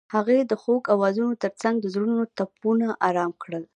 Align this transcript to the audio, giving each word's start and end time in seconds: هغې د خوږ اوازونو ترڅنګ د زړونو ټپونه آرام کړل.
هغې 0.15 0.39
د 0.51 0.51
خوږ 0.61 0.83
اوازونو 0.95 1.33
ترڅنګ 1.43 1.75
د 1.79 1.85
زړونو 1.93 2.23
ټپونه 2.37 2.87
آرام 3.07 3.31
کړل. 3.43 3.63